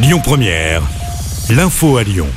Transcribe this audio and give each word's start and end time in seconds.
Lyon 0.00 0.20
Première, 0.22 0.82
l'info 1.50 1.96
à 1.96 2.04
Lyon. 2.04 2.28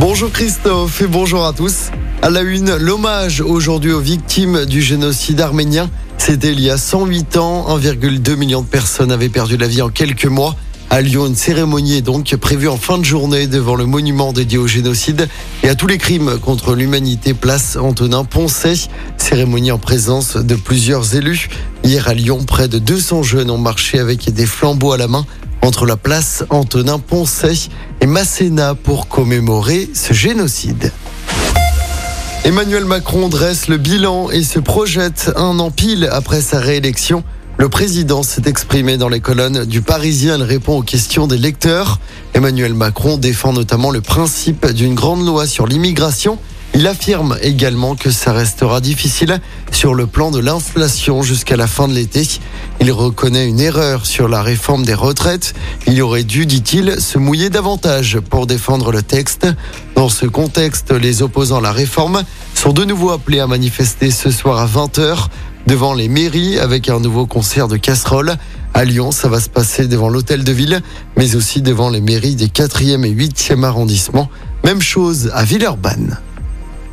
Bonjour 0.00 0.32
Christophe 0.32 1.00
et 1.00 1.06
bonjour 1.06 1.46
à 1.46 1.52
tous. 1.52 1.92
À 2.22 2.28
la 2.28 2.40
une, 2.40 2.74
l'hommage 2.74 3.40
aujourd'hui 3.40 3.92
aux 3.92 4.00
victimes 4.00 4.64
du 4.64 4.82
génocide 4.82 5.40
arménien. 5.40 5.90
C'était 6.16 6.50
il 6.50 6.58
y 6.60 6.70
a 6.70 6.76
108 6.76 7.36
ans, 7.36 7.78
1,2 7.78 8.34
million 8.34 8.62
de 8.62 8.66
personnes 8.66 9.12
avaient 9.12 9.28
perdu 9.28 9.56
la 9.56 9.68
vie 9.68 9.80
en 9.80 9.90
quelques 9.90 10.26
mois. 10.26 10.56
À 10.90 11.00
Lyon, 11.00 11.28
une 11.28 11.36
cérémonie 11.36 11.98
est 11.98 12.02
donc 12.02 12.34
prévue 12.34 12.66
en 12.66 12.76
fin 12.76 12.98
de 12.98 13.04
journée 13.04 13.46
devant 13.46 13.76
le 13.76 13.86
monument 13.86 14.32
dédié 14.32 14.58
au 14.58 14.66
génocide 14.66 15.28
et 15.62 15.68
à 15.68 15.76
tous 15.76 15.86
les 15.86 15.98
crimes 15.98 16.38
contre 16.40 16.74
l'humanité 16.74 17.32
place 17.32 17.76
Antonin 17.76 18.24
Poncet. 18.24 18.74
Cérémonie 19.18 19.70
en 19.70 19.78
présence 19.78 20.36
de 20.36 20.56
plusieurs 20.56 21.14
élus. 21.14 21.48
Hier 21.84 22.08
à 22.08 22.14
Lyon, 22.14 22.42
près 22.44 22.66
de 22.66 22.80
200 22.80 23.22
jeunes 23.22 23.50
ont 23.52 23.58
marché 23.58 24.00
avec 24.00 24.32
des 24.32 24.46
flambeaux 24.46 24.90
à 24.90 24.96
la 24.96 25.06
main 25.06 25.26
entre 25.62 25.86
la 25.86 25.96
place 25.96 26.44
Antonin 26.50 26.98
Poncet 26.98 27.68
et 28.00 28.06
Masséna 28.06 28.74
pour 28.74 29.08
commémorer 29.08 29.88
ce 29.94 30.12
génocide. 30.12 30.92
Emmanuel 32.44 32.84
Macron 32.84 33.28
dresse 33.28 33.68
le 33.68 33.76
bilan 33.76 34.30
et 34.30 34.42
se 34.42 34.58
projette 34.58 35.32
un 35.36 35.58
an 35.58 35.70
pile 35.70 36.08
après 36.10 36.40
sa 36.40 36.58
réélection. 36.58 37.22
Le 37.58 37.68
président 37.68 38.22
s'est 38.22 38.44
exprimé 38.46 38.96
dans 38.96 39.08
les 39.08 39.20
colonnes 39.20 39.64
du 39.64 39.82
Parisien. 39.82 40.36
Il 40.36 40.44
répond 40.44 40.78
aux 40.78 40.82
questions 40.82 41.26
des 41.26 41.36
lecteurs. 41.36 41.98
Emmanuel 42.32 42.72
Macron 42.72 43.16
défend 43.18 43.52
notamment 43.52 43.90
le 43.90 44.00
principe 44.00 44.66
d'une 44.66 44.94
grande 44.94 45.26
loi 45.26 45.46
sur 45.46 45.66
l'immigration. 45.66 46.38
Il 46.78 46.86
affirme 46.86 47.36
également 47.42 47.96
que 47.96 48.12
ça 48.12 48.32
restera 48.32 48.80
difficile 48.80 49.40
sur 49.72 49.94
le 49.94 50.06
plan 50.06 50.30
de 50.30 50.38
l'inflation 50.38 51.22
jusqu'à 51.22 51.56
la 51.56 51.66
fin 51.66 51.88
de 51.88 51.92
l'été. 51.92 52.22
Il 52.80 52.92
reconnaît 52.92 53.48
une 53.48 53.58
erreur 53.58 54.06
sur 54.06 54.28
la 54.28 54.42
réforme 54.42 54.84
des 54.84 54.94
retraites. 54.94 55.54
Il 55.88 56.00
aurait 56.00 56.22
dû, 56.22 56.46
dit-il, 56.46 57.00
se 57.00 57.18
mouiller 57.18 57.50
davantage 57.50 58.20
pour 58.20 58.46
défendre 58.46 58.92
le 58.92 59.02
texte. 59.02 59.48
Dans 59.96 60.08
ce 60.08 60.26
contexte, 60.26 60.92
les 60.92 61.20
opposants 61.20 61.58
à 61.58 61.62
la 61.62 61.72
réforme 61.72 62.22
sont 62.54 62.72
de 62.72 62.84
nouveau 62.84 63.10
appelés 63.10 63.40
à 63.40 63.48
manifester 63.48 64.12
ce 64.12 64.30
soir 64.30 64.60
à 64.60 64.66
20h 64.68 65.26
devant 65.66 65.94
les 65.94 66.08
mairies 66.08 66.60
avec 66.60 66.88
un 66.88 67.00
nouveau 67.00 67.26
concert 67.26 67.66
de 67.66 67.76
casseroles. 67.76 68.36
À 68.72 68.84
Lyon, 68.84 69.10
ça 69.10 69.26
va 69.28 69.40
se 69.40 69.48
passer 69.48 69.88
devant 69.88 70.10
l'hôtel 70.10 70.44
de 70.44 70.52
ville, 70.52 70.80
mais 71.16 71.34
aussi 71.34 71.60
devant 71.60 71.90
les 71.90 72.00
mairies 72.00 72.36
des 72.36 72.46
4e 72.46 73.04
et 73.04 73.12
8e 73.12 73.64
arrondissements. 73.64 74.30
Même 74.62 74.80
chose 74.80 75.32
à 75.34 75.42
Villeurbanne. 75.42 76.18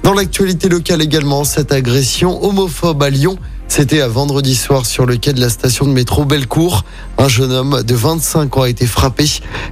Dans 0.06 0.14
l'actualité 0.14 0.70
locale 0.70 1.02
également, 1.02 1.44
cette 1.44 1.72
agression 1.72 2.44
homophobe 2.46 3.02
à 3.02 3.10
Lyon. 3.10 3.40
C'était 3.68 4.02
à 4.02 4.08
vendredi 4.08 4.54
soir 4.54 4.86
sur 4.86 5.08
le 5.08 5.18
quai 5.18 5.34
de 5.34 5.42
la 5.42 5.50
station 5.50 5.88
de 5.88 5.94
métro 5.94 6.26
Bellecour. 6.26 6.86
Un 7.18 7.28
jeune 7.28 7.52
homme 7.52 7.82
de 7.82 7.96
25 7.96 8.56
ans 8.56 8.62
a 8.62 8.70
été 8.70 8.86
frappé. 8.86 9.26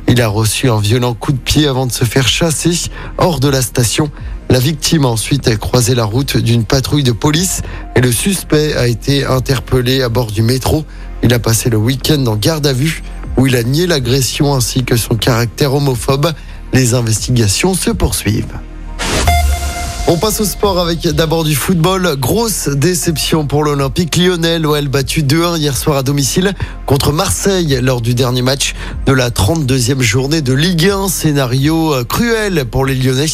Il 0.08 0.20
a 0.24 0.28
reçu 0.28 0.72
un 0.72 0.80
violent 0.80 1.14
coup 1.14 1.34
de 1.34 1.38
pied 1.38 1.68
avant 1.68 1.86
de 1.86 1.92
se 1.92 2.04
faire 2.04 2.28
chasser 2.28 2.90
hors 3.20 3.40
de 3.40 3.48
la 3.48 3.62
station. 3.62 4.10
La 4.50 4.58
victime 4.58 5.06
a 5.06 5.10
ensuite 5.10 5.56
croisé 5.60 5.94
la 5.94 6.04
route 6.04 6.36
d'une 6.38 6.64
patrouille 6.64 7.04
de 7.04 7.12
police 7.12 7.62
et 7.96 8.02
le 8.02 8.12
suspect 8.12 8.74
a 8.74 8.88
été 8.88 9.26
interpellé 9.26 10.02
à 10.02 10.10
bord 10.10 10.32
du 10.32 10.42
métro. 10.42 10.84
Il 11.22 11.32
a 11.36 11.38
passé 11.38 11.70
le 11.70 11.78
week-end 11.78 12.26
en 12.26 12.38
garde 12.38 12.66
à 12.66 12.74
vue 12.74 13.04
où 13.38 13.46
il 13.46 13.56
a 13.56 13.62
nié 13.62 13.86
l'agression 13.86 14.56
ainsi 14.56 14.84
que 14.84 14.98
son 14.98 15.14
caractère 15.14 15.76
homophobe. 15.76 16.34
Les 16.74 16.96
investigations 16.96 17.76
se 17.76 17.92
poursuivent. 17.92 18.58
On 20.06 20.18
passe 20.18 20.42
au 20.42 20.46
sport 20.46 20.80
avec 20.80 21.08
d'abord 21.08 21.46
du 21.46 21.56
football. 21.56 22.18
Grosse 22.18 22.68
déception 22.68 23.48
pour 23.48 23.64
l'Olympique 23.64 24.18
lyonnais. 24.18 24.60
L'OL 24.60 24.90
battu 24.90 25.24
2-1 25.24 25.58
hier 25.58 25.78
soir 25.78 25.96
à 25.96 26.04
domicile 26.04 26.54
contre 26.86 27.14
Marseille 27.14 27.80
lors 27.82 28.02
du 28.02 28.14
dernier 28.14 28.42
match 28.42 28.74
de 29.06 29.14
la 29.14 29.30
32e 29.30 30.02
journée 30.02 30.42
de 30.42 30.52
Ligue 30.52 30.90
1. 30.90 31.08
Scénario 31.08 31.94
euh, 31.94 32.04
cruel 32.04 32.66
pour 32.66 32.86
les 32.86 32.96
Lyonnais 32.96 33.28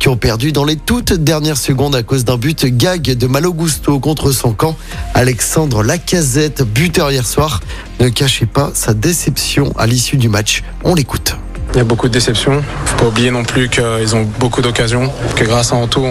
qui 0.00 0.08
ont 0.08 0.16
perdu 0.16 0.50
dans 0.50 0.64
les 0.64 0.74
toutes 0.74 1.12
dernières 1.12 1.58
secondes 1.58 1.94
à 1.94 2.02
cause 2.02 2.24
d'un 2.24 2.38
but 2.38 2.66
gag 2.66 3.02
de 3.02 3.26
Malo 3.28 3.54
Gusto 3.54 4.00
contre 4.00 4.32
son 4.32 4.52
camp. 4.52 4.76
Alexandre 5.14 5.84
Lacazette, 5.84 6.64
buteur 6.64 7.12
hier 7.12 7.24
soir, 7.24 7.60
ne 8.00 8.08
cachait 8.08 8.46
pas 8.46 8.72
sa 8.74 8.94
déception 8.94 9.72
à 9.78 9.86
l'issue 9.86 10.16
du 10.16 10.28
match. 10.28 10.64
On 10.82 10.96
l'écoute. 10.96 11.36
Il 11.76 11.80
y 11.80 11.82
a 11.82 11.84
beaucoup 11.84 12.08
de 12.08 12.12
déceptions. 12.14 12.62
Faut 12.86 12.96
pas 12.96 13.04
oublier 13.04 13.30
non 13.30 13.42
plus 13.42 13.68
qu'ils 13.68 14.16
ont 14.16 14.26
beaucoup 14.38 14.62
d'occasions. 14.62 15.12
Que 15.34 15.44
grâce 15.44 15.74
à 15.74 15.76
Anto, 15.76 16.02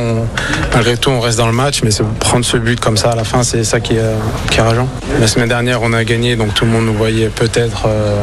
malgré 0.71 0.95
tout, 0.95 1.09
on 1.09 1.19
reste 1.19 1.39
dans 1.39 1.47
le 1.47 1.53
match. 1.53 1.81
Mais 1.81 1.89
prendre 2.19 2.45
ce 2.45 2.57
but 2.57 2.79
comme 2.79 2.97
ça 2.97 3.13
à 3.13 3.15
la 3.15 3.23
fin, 3.23 3.41
c'est 3.41 3.63
ça 3.63 3.79
qui 3.79 3.95
est, 3.95 4.03
qui 4.51 4.61
rageant. 4.61 4.87
La 5.19 5.25
semaine 5.25 5.49
dernière, 5.49 5.81
on 5.81 5.91
a 5.93 6.03
gagné, 6.03 6.35
donc 6.35 6.53
tout 6.53 6.65
le 6.65 6.71
monde 6.71 6.85
nous 6.85 6.93
voyait 6.93 7.29
peut-être 7.29 7.87
euh, 7.87 8.21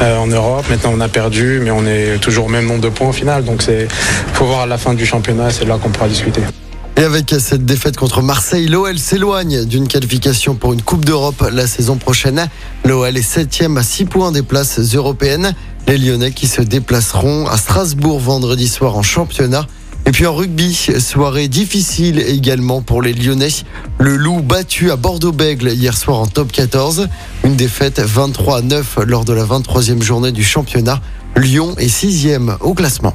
euh, 0.00 0.16
en 0.16 0.28
Europe. 0.28 0.64
Maintenant, 0.70 0.92
on 0.94 1.00
a 1.00 1.08
perdu, 1.08 1.58
mais 1.60 1.72
on 1.72 1.84
est 1.86 2.20
toujours 2.20 2.46
au 2.46 2.50
même 2.50 2.66
nombre 2.66 2.82
de 2.82 2.88
points 2.88 3.08
au 3.08 3.12
final. 3.12 3.42
Donc, 3.42 3.62
c'est 3.62 3.88
faut 4.34 4.44
voir 4.44 4.60
à 4.60 4.66
la 4.66 4.78
fin 4.78 4.94
du 4.94 5.04
championnat. 5.04 5.50
C'est 5.50 5.64
là 5.64 5.78
qu'on 5.82 5.90
pourra 5.90 6.06
discuter. 6.06 6.42
Et 6.98 7.02
avec 7.02 7.34
cette 7.38 7.66
défaite 7.66 7.98
contre 7.98 8.22
Marseille, 8.22 8.68
l'OL 8.68 8.98
s'éloigne 8.98 9.66
d'une 9.66 9.86
qualification 9.86 10.54
pour 10.54 10.72
une 10.72 10.80
Coupe 10.80 11.04
d'Europe 11.04 11.46
la 11.52 11.66
saison 11.66 11.96
prochaine. 11.96 12.48
L'OL 12.86 13.14
est 13.14 13.20
septième 13.20 13.76
à 13.76 13.82
6 13.82 14.06
points 14.06 14.32
des 14.32 14.42
places 14.42 14.78
européennes. 14.94 15.54
Les 15.86 15.98
Lyonnais 15.98 16.32
qui 16.32 16.46
se 16.46 16.62
déplaceront 16.62 17.46
à 17.48 17.58
Strasbourg 17.58 18.18
vendredi 18.18 18.66
soir 18.66 18.96
en 18.96 19.02
championnat. 19.02 19.66
Et 20.06 20.10
puis 20.10 20.24
en 20.24 20.34
rugby, 20.34 20.72
soirée 20.98 21.48
difficile 21.48 22.18
également 22.18 22.80
pour 22.80 23.02
les 23.02 23.12
Lyonnais. 23.12 23.48
Le 23.98 24.16
Loup 24.16 24.40
battu 24.40 24.90
à 24.90 24.96
Bordeaux-Bègle 24.96 25.68
hier 25.68 25.98
soir 25.98 26.18
en 26.18 26.26
top 26.26 26.50
14. 26.50 27.08
Une 27.44 27.56
défaite 27.56 28.00
23 28.00 28.58
à 28.58 28.62
9 28.62 28.98
lors 29.06 29.26
de 29.26 29.34
la 29.34 29.44
23e 29.44 30.02
journée 30.02 30.32
du 30.32 30.44
championnat. 30.44 31.02
Lyon 31.36 31.74
est 31.76 31.88
sixième 31.88 32.56
au 32.60 32.72
classement. 32.72 33.14